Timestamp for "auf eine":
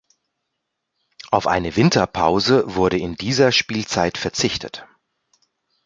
1.29-1.75